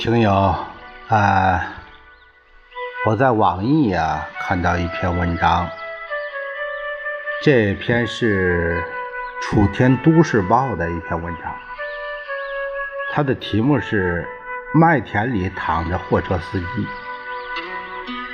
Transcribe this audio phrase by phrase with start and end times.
[0.00, 0.56] 听友，
[1.08, 1.62] 啊，
[3.04, 5.68] 我在网易啊看到一篇文章，
[7.44, 8.82] 这篇是
[9.42, 11.54] 楚天都市报的一篇文章，
[13.12, 14.26] 它的题目是
[14.78, 16.66] 《麦田里躺着货车司机》，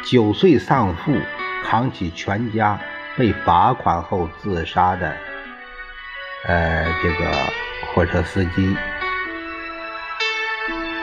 [0.09, 1.17] 九岁丧父
[1.65, 2.79] 扛起全家
[3.17, 5.17] 被罚款后自杀的，
[6.47, 7.33] 呃，这个
[7.93, 8.77] 货车司机。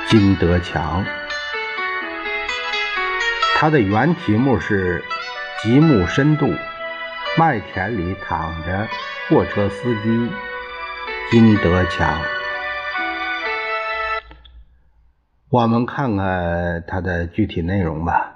[0.10, 1.04] 金德强，
[3.56, 5.04] 他的原题目是
[5.64, 6.46] 《极目深度》，
[7.38, 8.88] 麦田里躺着
[9.28, 10.30] 货车司机
[11.32, 12.22] 金德强。
[15.50, 18.36] 我们看看他的具体内容吧。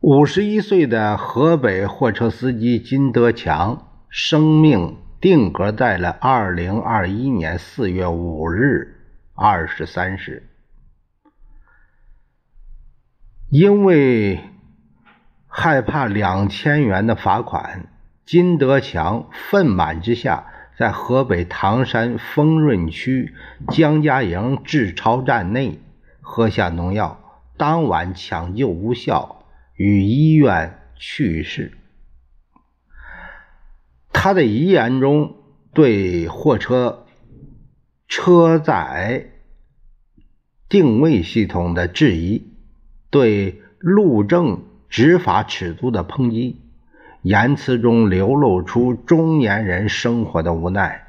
[0.00, 5.05] 五十一岁的河北货车司机金德强，生命。
[5.26, 8.94] 定格在了二零二一年四月五日
[9.34, 10.48] 二十三时，
[13.50, 14.38] 因为
[15.48, 17.88] 害怕两千元的罚款，
[18.24, 20.46] 金德强愤满之下，
[20.78, 23.34] 在河北唐山丰润区
[23.70, 25.80] 江家营治超站内
[26.20, 27.18] 喝下农药，
[27.56, 31.72] 当晚抢救无效，于医院去世。
[34.18, 35.36] 他的遗言中
[35.74, 37.04] 对货车
[38.08, 39.30] 车载
[40.70, 42.42] 定位系统的质疑，
[43.10, 46.62] 对路政执法尺度的抨击，
[47.20, 51.06] 言辞中流露出中年人生活的无奈，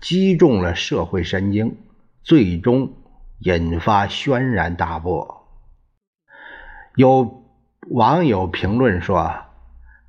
[0.00, 1.76] 击中了社会神经，
[2.22, 2.94] 最终
[3.40, 5.46] 引发轩然大波。
[6.94, 7.44] 有
[7.90, 9.34] 网友评论说：“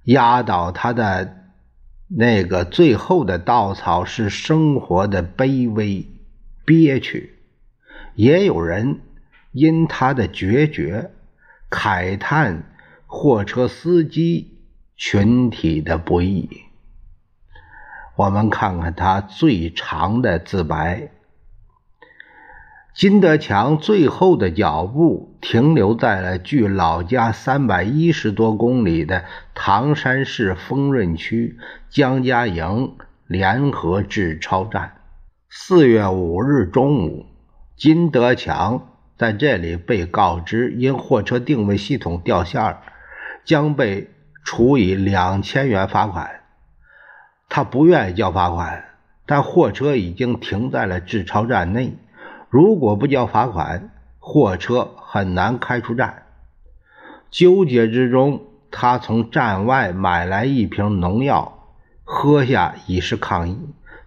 [0.06, 1.36] 压倒他的。”
[2.10, 6.08] 那个最后的稻草是生活的卑微、
[6.66, 7.34] 憋屈，
[8.16, 9.02] 也有人
[9.52, 11.12] 因他的决绝
[11.70, 12.64] 慨叹
[13.06, 14.58] 货车司机
[14.96, 16.50] 群体的不易。
[18.16, 21.12] 我们看看他最长的自白。
[22.98, 31.60] 金德强最后的脚步停留在了距老家三百一十多公里的唐山市丰润区
[31.92, 32.96] 江家营
[33.28, 34.94] 联合制超站。
[35.48, 37.28] 四月五日中午，
[37.76, 42.78] 金德强在这里被告知，因货车定位系统掉线
[43.46, 44.10] 将被
[44.44, 46.42] 处以两千元罚款。
[47.48, 48.86] 他不愿意交罚款，
[49.28, 51.96] 但货车已经停在了制超站内。
[52.50, 56.24] 如果不交罚款，货车很难开出站。
[57.30, 58.42] 纠结之中，
[58.72, 61.68] 他从站外买来一瓶农药，
[62.04, 63.58] 喝下以示抗议。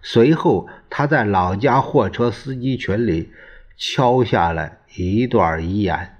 [0.01, 3.31] 随后，他在老家货车司机群里
[3.77, 6.17] 敲下了一段遗言。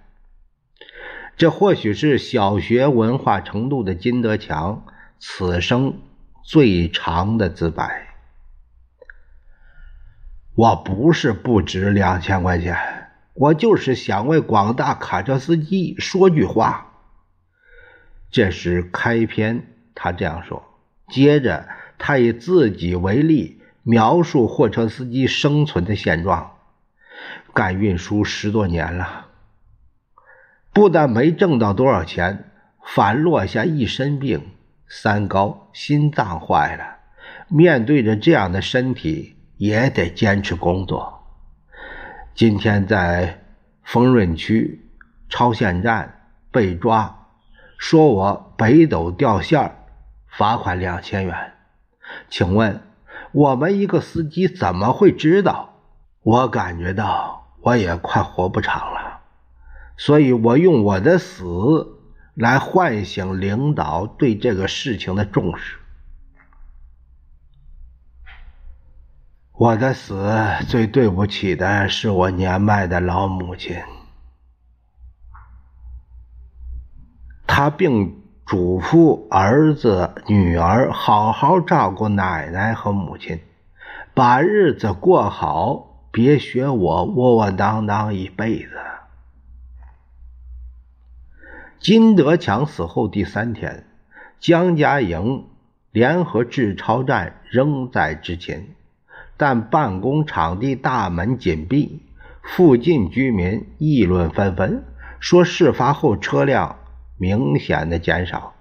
[1.35, 4.85] 这或许是小学文化程度的金德强
[5.17, 5.95] 此生
[6.43, 8.10] 最长的自白。
[10.53, 12.77] 我不是不值两千块钱，
[13.33, 16.91] 我就是想为广大卡车司机说句话。
[18.29, 20.61] 这是开篇，他这样说。
[21.07, 26.51] 接着，他以自己为例，描述货车司机生存的现状。
[27.53, 29.27] 干运输十多年了，
[30.73, 32.51] 不但没挣到多少钱，
[32.83, 34.49] 反落下一身病，
[34.87, 36.97] 三高，心脏坏了。
[37.47, 39.37] 面对着这样的身体。
[39.61, 41.21] 也得坚持工作。
[42.33, 43.43] 今天在
[43.83, 44.89] 丰润区
[45.29, 47.27] 超限站被抓，
[47.77, 49.75] 说我北斗掉线
[50.27, 51.53] 罚款两千元。
[52.27, 52.81] 请问
[53.33, 55.75] 我们一个司机怎么会知道？
[56.23, 59.19] 我感觉到我也快活不长了，
[59.95, 61.99] 所以我用我的死
[62.33, 65.77] 来唤醒领导对这个事情的重视。
[69.53, 70.27] 我的死
[70.67, 73.77] 最对不起的是我年迈的老母亲，
[77.45, 83.39] 他并嘱咐儿子、女儿好好照顾奶奶和母亲，
[84.15, 88.71] 把日子过好，别学我窝窝囊囊一辈子。
[91.79, 93.85] 金德强死后第三天，
[94.39, 95.47] 江家营
[95.91, 98.73] 联合制超站仍在执勤。
[99.41, 102.03] 但办公场地大门紧闭，
[102.43, 104.83] 附近居民议论纷纷，
[105.19, 106.75] 说事发后车辆
[107.17, 108.53] 明显的减少。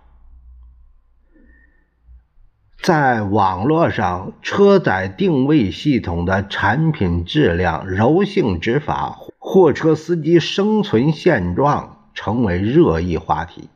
[2.80, 13.68] 在网络上，车载定位系统的产品质量、柔性执法、货车司机生存现状成为热议话题。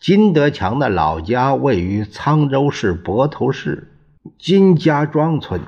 [0.00, 3.92] 金德强的老家位于沧州市泊头市
[4.36, 5.60] 金家庄村，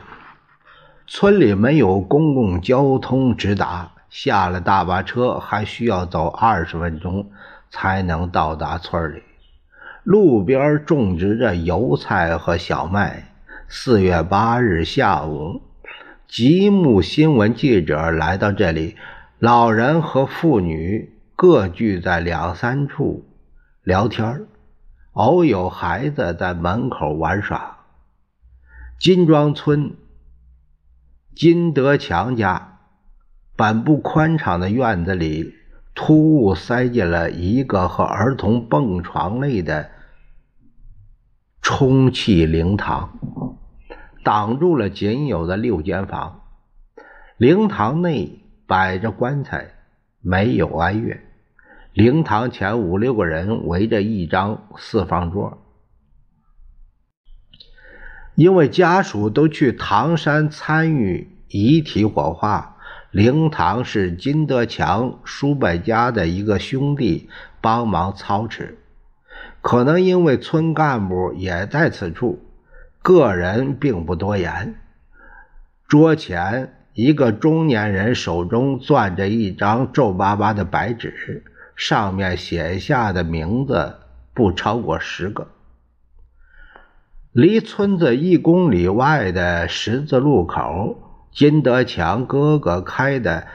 [1.07, 7.31] 村里没有公共交通直达，下了大巴车还需要走二十分钟
[7.71, 9.23] 才能到达村里。
[10.03, 13.33] 路边种植着油菜和小麦。
[13.69, 15.61] 四月八日下午，
[16.27, 18.97] 吉木新闻记者来到这里，
[19.39, 23.27] 老人和妇女各聚在两三处
[23.83, 24.47] 聊天，
[25.13, 27.79] 偶有孩子在门口玩耍。
[28.99, 29.95] 金庄村
[31.35, 32.79] 金德强家
[33.57, 35.55] 本不宽敞的院子里，
[35.95, 39.91] 突兀塞进了一个和儿童蹦床类的。
[41.61, 43.59] 充气灵堂
[44.23, 46.43] 挡住了仅有的六间房，
[47.37, 49.71] 灵堂内摆着棺材，
[50.21, 51.19] 没有哀乐。
[51.95, 55.64] 灵堂前五六个人围着一张四方桌，
[58.35, 62.77] 因为家属都去唐山参与遗体火化，
[63.11, 67.29] 灵堂是金德强叔伯家的一个兄弟
[67.61, 68.79] 帮忙操持。
[69.61, 72.43] 可能因为村干部也在此处，
[73.01, 74.75] 个人并不多言。
[75.87, 81.45] 桌前一个中年人手中攥着一张皱巴巴的白纸，
[81.77, 83.95] 上面写下的名字
[84.35, 85.47] 不超过十个。
[87.35, 90.97] 离村子一公里外的十字路口，
[91.33, 93.49] 金德强哥哥开的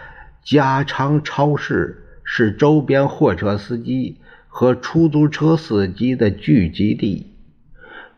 [0.43, 4.19] 家昌超市是周边货车司机。
[4.51, 7.31] 和出租车司机的聚集地，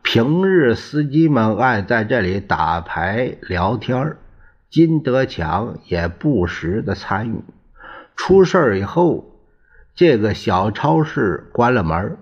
[0.01, 4.15] 平日司机们爱在这里打牌聊天
[4.69, 7.43] 金德强也不时的参与。
[8.15, 9.41] 出事以后，
[9.93, 12.17] 这个小超市关了门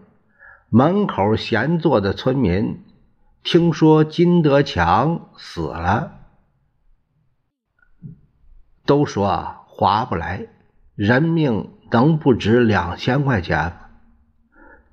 [0.70, 2.80] 门口闲坐的村民
[3.44, 6.12] 听说金德强死了，
[8.86, 10.48] 都说划不来，
[10.96, 13.74] 人命能不值两千块钱？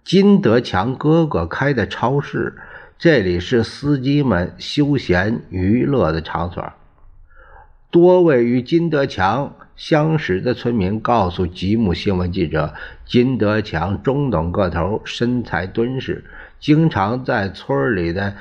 [0.04, 2.56] 金德强哥哥开的超市，
[2.96, 6.72] 这里是司机们休闲娱乐的场所。
[7.90, 16.24] 多位与金德强相识的村民告诉吉姆新闻记者，金德强中等个头，身材敦实，
[16.58, 18.34] 经常在村里的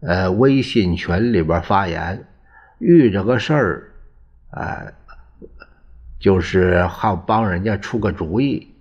[0.00, 2.26] 呃微信群里边发言，
[2.78, 3.90] 遇着个事儿，
[4.50, 4.92] 呃，
[6.18, 8.74] 就是好帮人家出个主意。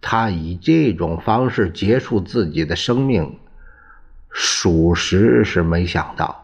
[0.00, 3.38] 他以这种方式结束自己的生命，
[4.30, 6.38] 属实是没想到。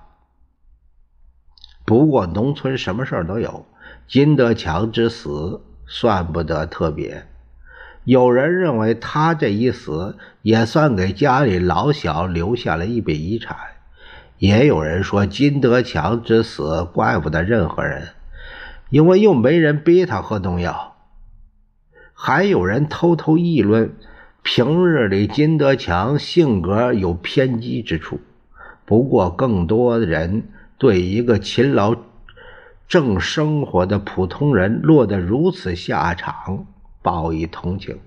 [1.84, 3.66] 不过农村什么事儿都有，
[4.06, 7.26] 金德强之死算不得特别。
[8.08, 13.54] 有人认为他这一死也算给家里老小留下了一笔遗产，
[14.38, 18.08] 也有人说金德强之死怪不得任何人，
[18.88, 20.96] 因为又没人逼他喝农药。
[22.14, 23.94] 还有人偷偷议论，
[24.42, 28.20] 平日里金德强性格有偏激之处。
[28.86, 30.44] 不过，更多的人
[30.78, 31.94] 对一个勤劳、
[32.88, 36.66] 正生活的普通人落得如此下场，
[37.02, 37.98] 报以同情。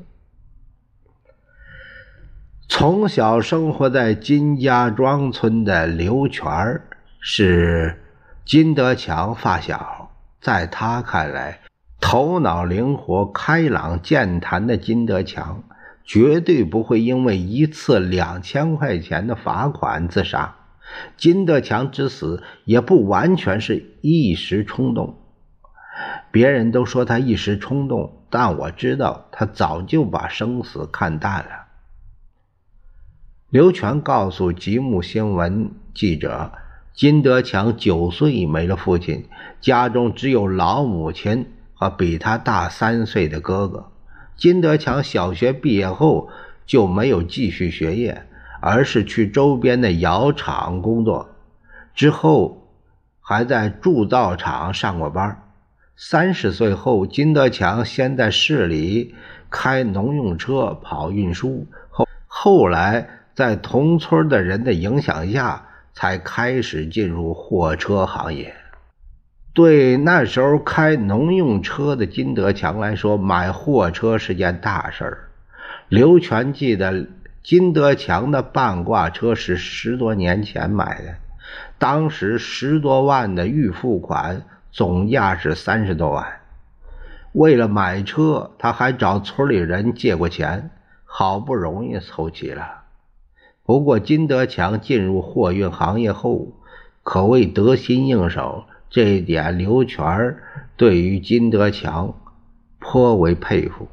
[2.67, 6.81] 从小生活在金家庄村的刘全
[7.19, 8.01] 是
[8.45, 11.59] 金德强发小，在他看来。
[11.99, 15.63] 头脑灵活、开朗健谈的金德强，
[16.03, 20.55] 绝对不会因为一次两千块钱的罚款自杀。
[21.15, 25.20] 金德强之死也不完全是一时冲动。
[26.31, 31.67] 别人都说他一时冲动，但我知道他早就把生死看淡了。
[33.49, 36.53] 刘全告诉吉木新闻记者
[36.93, 39.27] ：“金德强九岁没了父亲，
[39.59, 43.91] 家中只有老母亲。”和比他大三岁的哥哥
[44.37, 46.29] 金德强，小学毕业后
[46.67, 48.27] 就没有继续学业，
[48.59, 51.33] 而是去周边的窑厂工作。
[51.95, 52.69] 之后
[53.19, 55.40] 还在铸造厂上过班。
[56.03, 59.13] 三十岁后，金德强先在市里
[59.51, 68.55] 开农用车跑运输，后后来在同村的人的影响下，才开始进入货车行业。
[69.53, 75.29] 对那时候开农用车的金德强来说，买货车是件大事儿。
[75.87, 77.05] 刘全记得
[77.43, 81.13] 金德强的半挂车是十多年前买的，
[81.77, 84.41] 当时十多万的预付款，
[84.71, 86.25] 总价是三十多万。
[87.33, 90.71] 为了买车，他还找村里人借过钱，
[91.05, 92.81] 好不容易凑齐了。
[93.63, 96.53] 不过金德强进入货运行业后，
[97.03, 100.35] 可谓得心应手，这一点刘全
[100.75, 102.13] 对于金德强
[102.79, 103.87] 颇为佩服。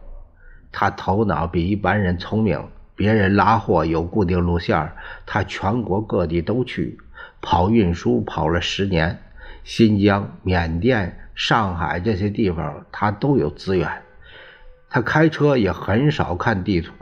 [0.73, 4.93] 他头脑比一般人聪明，别人拉货有固定路线，
[5.27, 6.99] 他全国各地都去
[7.41, 9.23] 跑运输，跑了十年，
[9.69, 11.19] 新疆、缅甸。
[11.35, 13.87] 上海这些地方，他都有资源。
[14.89, 16.95] 他开车也很少看地图，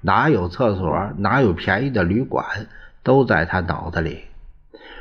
[0.00, 2.68] 哪有厕所，哪有便宜的旅馆，
[3.02, 4.22] 都在他脑子里。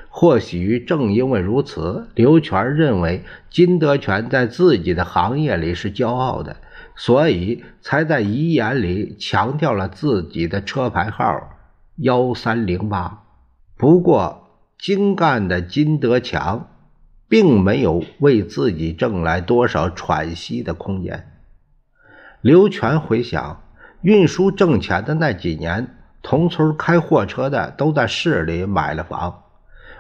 [0.10, 6.57] 或许正因为如此，刘全认为金德全在自己的行业里是骄傲的，
[6.98, 11.50] 所以才在遗言里强调了自己的车牌号
[11.95, 13.24] 幺三零八。
[13.77, 16.67] 不过，精干的金德强。
[17.27, 21.32] 并没有为自己挣来多少喘息的空间。
[22.41, 23.63] 刘全回想，
[24.01, 29.44] 运输挣钱的那几年，同村开货车的都在市里买了房，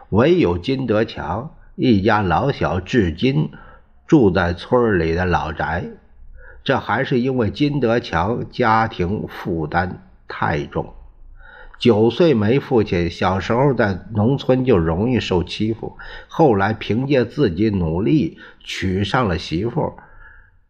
[0.09, 3.49] 唯有金德强一家老小至今
[4.05, 5.85] 住在村里的老宅。
[6.63, 10.93] 这还是因为金德强家庭负担太重。
[11.77, 15.97] 九岁没父亲，小时候在农村就容易受欺负。
[16.27, 19.93] 后来凭借自己努力娶上了媳妇，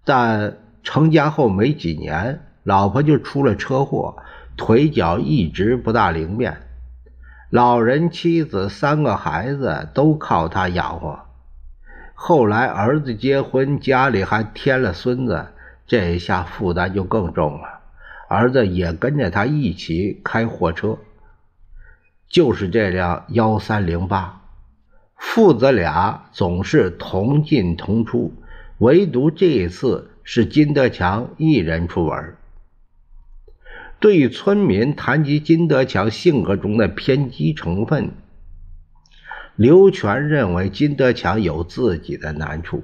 [0.03, 4.17] 但成家后没几年，老婆就出了车祸，
[4.57, 6.57] 腿脚一直不大灵便。
[7.51, 11.19] 老人、妻子、三个孩子都靠他养活。
[12.13, 15.45] 后来儿子结婚，家里还添了孙子，
[15.85, 17.74] 这一下负担就更重了。
[18.27, 20.97] 儿子也跟着他一起开货车，
[22.27, 24.41] 就是这辆幺三零八，
[25.15, 28.33] 父子俩总是同进同出，
[28.79, 32.35] 唯独这一次是金德强一人出门。
[33.99, 38.11] 对于村民谈及金德强性格中的偏激成分，
[39.55, 42.83] 刘全认为金德强有自己的难处，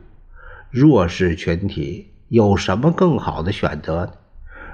[0.69, 4.13] 弱势群体有什么更好的选择呢？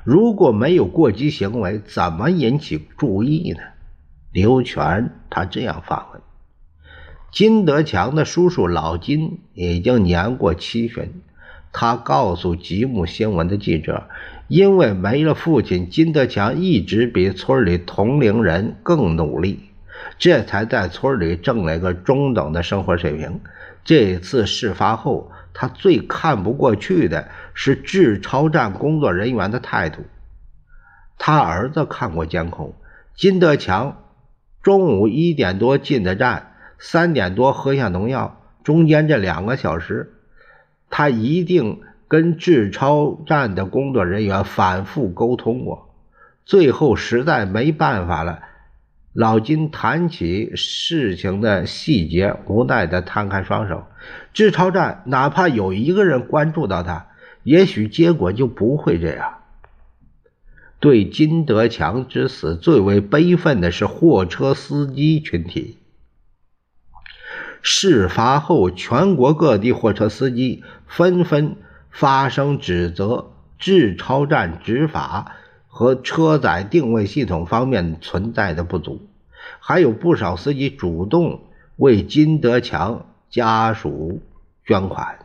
[0.07, 3.59] 如果没有过激行为，怎么引起注意呢？
[4.31, 6.21] 刘全他这样发问。
[7.29, 11.11] 金德强的叔叔老金已经年过七旬，
[11.73, 14.07] 他告诉吉木新闻的记者，
[14.47, 19.59] 因为没了父亲，金德强一直比村里同龄人更努力，
[20.17, 23.41] 这才在村里挣了个中等的生活水平。
[23.83, 25.29] 这次事发后。
[25.59, 30.03] 他最看不过去的是制超站工作人员的态度。
[31.17, 32.75] 他儿子看过监控，
[33.15, 34.03] 金德强
[34.61, 40.13] 中午一点多进的站，三点多喝下农药，中间这两个小时，
[40.91, 45.89] 他一定跟制超站的工作人员反复沟通过。
[46.45, 48.43] 最后实在没办法了。
[49.17, 53.87] 老金谈起事情的细节，无奈地摊开双手。
[54.31, 57.07] 制超站哪怕有一个人关注到他，
[57.41, 59.39] 也许结果就不会这样。
[60.79, 65.79] 对金德强之死最为悲愤的是货车司机群体。
[67.63, 71.55] 事发后，全国各地货车司机纷纷
[71.89, 75.36] 发声指责制超站执法。
[75.77, 78.99] 和车载定位系统方面存在的不足，
[79.59, 81.41] 还有不少司机主动
[81.75, 84.23] 为金德强家属
[84.65, 85.19] 捐款。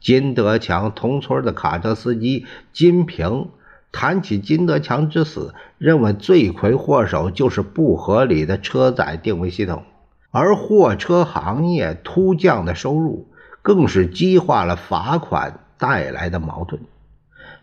[0.00, 3.50] 金德强同村的卡车司机金平
[3.92, 9.82] 谈起金德强之死，认为罪魁祸首就是不合理的车载定位系统，
[10.30, 13.28] 而货车行业突降的收入，
[13.60, 16.80] 更是激化了罚款带来的矛盾。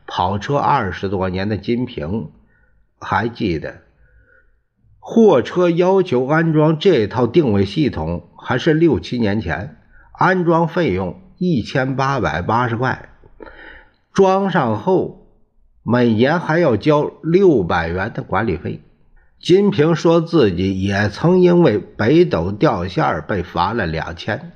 [0.05, 2.29] 跑车二十多年的金平
[3.00, 3.81] 还记得，
[5.00, 9.77] 货车要求安装这套定位系统还是六七年前，
[10.12, 13.10] 安装费用一千八百八十块，
[14.13, 15.27] 装上后
[15.83, 18.81] 每年还要交六百元的管理费。
[19.39, 24.53] 金平说自己也曾因为北斗掉线被罚了两千，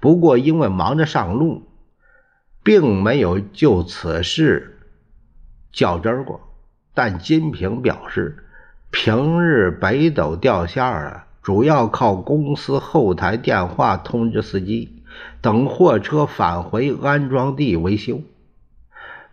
[0.00, 1.62] 不过因为忙着上路，
[2.64, 4.73] 并没有就此事。
[5.74, 6.40] 较真过，
[6.94, 8.44] 但金平表示，
[8.90, 15.02] 平日北斗掉线啊，主要靠公司后台电话通知司机，
[15.40, 18.22] 等货车返回安装地维修。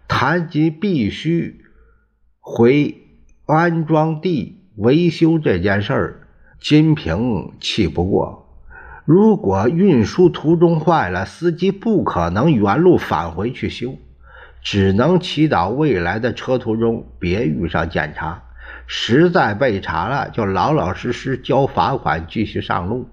[0.07, 1.63] 谈及必须
[2.39, 2.97] 回
[3.45, 6.27] 安装地维修这件事儿，
[6.59, 8.47] 金平气不过。
[9.05, 13.95] 如果运输途中坏了，司机不可能原路返回去修，
[14.61, 18.43] 只能祈祷未来的车途中别遇上检查。
[18.87, 23.09] 实在被查了，就老老实实交罚款，继续上路。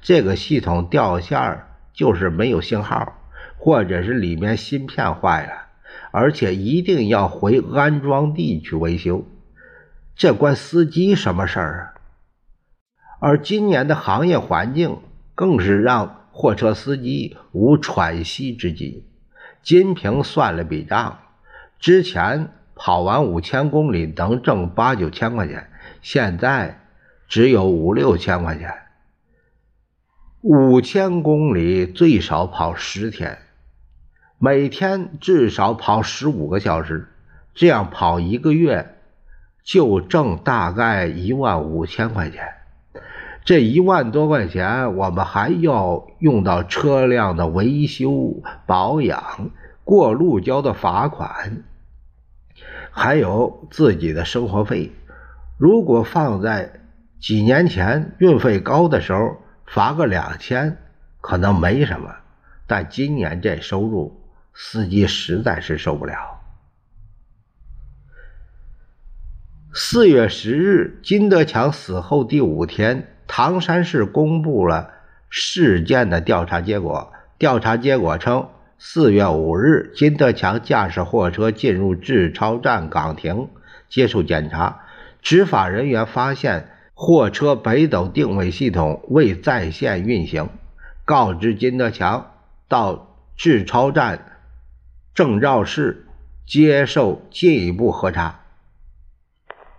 [0.00, 3.14] 这个系统掉线儿，就是没有信号，
[3.56, 5.52] 或者是里面芯片坏了，
[6.10, 9.26] 而且一定要回安装地去维修。
[10.14, 11.84] 这关司机什么事儿啊？
[13.20, 14.98] 而今年的行业环境。
[15.36, 19.08] 更是让货车司机无喘息之机。
[19.64, 21.20] 金平算了笔账，
[21.80, 25.70] 之前跑完五千公里能挣八九千块钱，
[26.02, 26.80] 现在
[27.28, 28.74] 只有五六千块钱。
[30.42, 33.38] 五千公里最少跑十天，
[34.38, 37.08] 每天至少跑十五个小时，
[37.54, 38.98] 这样跑一个月
[39.62, 42.52] 就挣大概一万五千块钱。
[43.44, 49.50] 这一万多块钱，我们还要用到车辆的维修保养、
[49.84, 51.62] 过路交的罚款，
[52.90, 54.92] 还有自己的生活费。
[55.58, 56.80] 如果放在
[57.20, 59.36] 几年前运费高的时候，
[59.66, 60.78] 罚个两千
[61.20, 62.14] 可能没什么，
[62.66, 64.22] 但今年这收入，
[64.54, 66.14] 司机实在是受不了。
[69.74, 73.10] 四月十日，金德强死后第五天。
[73.26, 74.90] 唐山市公布了
[75.28, 77.12] 事件的调查结果。
[77.36, 83.48] 调查结果称，四月五日，金德强驾驶货车进入治超站岗亭
[83.88, 84.82] 接受检查，
[85.20, 90.48] 执法人员发现货车北斗定位系统未在线运行，
[91.04, 92.30] 告知金德强
[92.68, 94.38] 到治超站
[95.12, 96.06] 证照室
[96.46, 98.43] 接受进一步核查。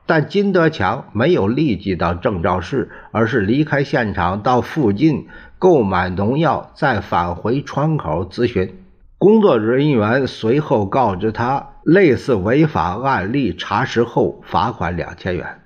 [0.08, 8.84] 但金德强没有立即到证照室，而是离开现场到附近购买农药，再返回窗口咨询。
[9.18, 15.62] 工作人员随后告知他，类似违法案例查实后罚款两千元。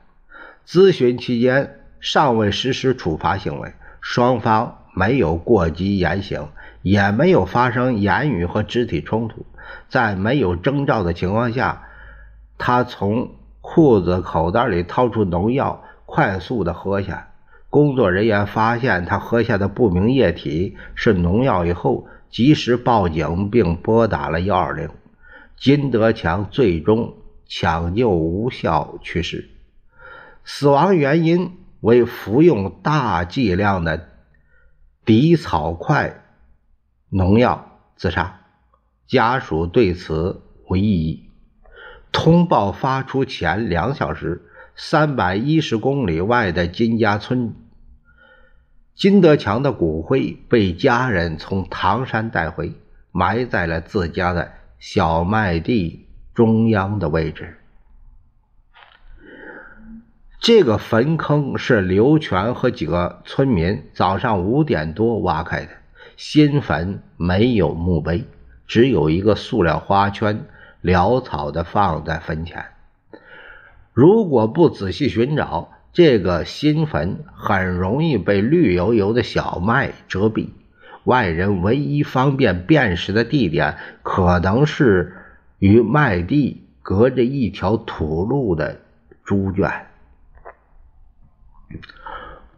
[0.65, 6.47] 咨询期间尚未实施处罚行为，双方没有过激言行，
[6.81, 9.45] 也没有发生言语和肢体冲突。
[9.89, 11.83] 在没有征兆的情况下，
[12.57, 13.31] 他从。
[13.71, 17.27] 裤子口袋里掏出农药，快速的喝下。
[17.69, 24.89] 工作人员发现他喝下的不明液体是农药以后，及时报警并拨打了幺二零。
[25.55, 27.13] 金德强最终
[27.47, 29.51] 抢救无效去世，
[30.43, 34.09] 死亡原因为服用大剂量的
[35.05, 36.23] 敌草快
[37.07, 38.39] 农药自杀。
[39.05, 41.28] 家属对此无异议。
[42.11, 44.41] 通报发出前两小时，
[44.75, 47.53] 三百一十公里外的金家村，
[48.95, 52.73] 金德强的骨灰被家人从唐山带回，
[53.11, 57.57] 埋在了自家的小麦地中央的位置。
[60.41, 65.71] 这个坟坑是刘全和几个村民早上五点多挖开的，
[66.17, 68.25] 新坟没有墓碑，
[68.65, 70.45] 只有一个塑料花圈。
[70.81, 72.65] 潦草的放在坟前，
[73.93, 80.49] 如果不仔细寻找，这个新坟很容易被绿油油的小麦遮蔽。
[81.03, 85.17] 外人唯一方便辨识的地点，可能是
[85.57, 88.79] 与麦地隔着一条土路的
[89.25, 89.87] 猪圈。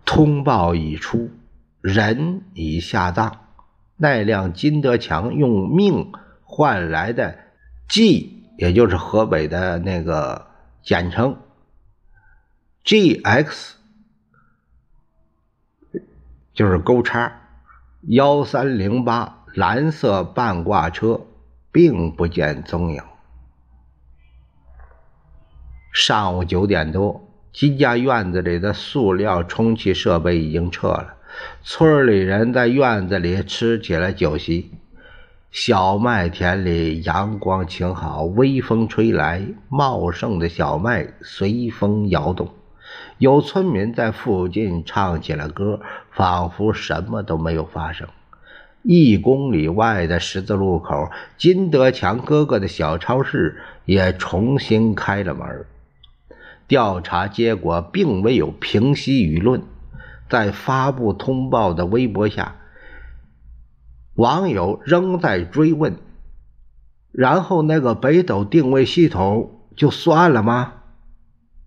[0.05, 1.31] 通报已出，
[1.81, 3.39] 人已下葬。
[3.97, 6.11] 那辆金德强用命
[6.43, 7.35] 换来的。
[7.91, 10.47] G，也就是河北的那个
[10.81, 11.37] 简称
[12.85, 13.73] ，GX，
[16.53, 17.41] 就是勾叉
[18.03, 21.19] 幺三零八蓝色半挂车，
[21.69, 23.03] 并不见踪影。
[25.91, 31.17] 上午九点多，金家院子里的塑料充气设备已经撤了，
[31.61, 34.71] 村里人在院子里吃起了酒席。
[35.51, 42.47] 小麦田里阳光晴好，微风吹来，茂盛的小麦随风摇动。
[43.17, 48.07] 有村民在附近唱起了歌，仿佛什么都没有发生。
[48.81, 55.65] 一公里外的十字路口，金德强哥哥的小超市也重新开了门。
[56.65, 59.61] 调查结果并未有平息舆论，
[60.29, 62.55] 在发布通报的微博下。
[64.21, 65.97] 网友仍在追问
[67.11, 70.73] ：“然后那个北斗定位系统就算了吗？”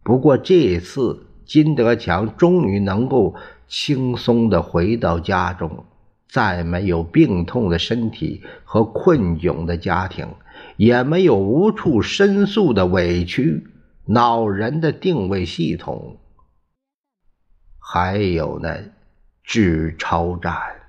[0.04, 3.34] 不过这一次金德强终于能够
[3.66, 5.84] 轻松的回到家中，
[6.28, 10.28] 再没有病痛的身体和困窘的家庭，
[10.76, 13.66] 也没有无处申诉的委屈、
[14.06, 16.18] 恼人的定位系统，
[17.80, 18.78] 还有那。
[19.42, 20.83] 纸超站。